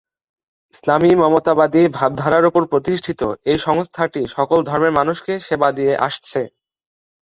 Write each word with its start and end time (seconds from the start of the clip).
ইসলামী 0.73 1.11
মানবতাবাদী 1.15 1.81
ভাবধারার 1.97 2.43
ওপর 2.45 2.63
প্রতিষ্ঠিত 2.71 3.21
এই 3.45 3.59
সংস্থাটি 3.67 4.21
সকল 4.35 4.59
ধর্মের 4.63 4.93
মানুষকে 4.99 5.33
সেবা 5.47 5.69
দিয়ে 5.77 5.93
আসছে। 6.07 6.41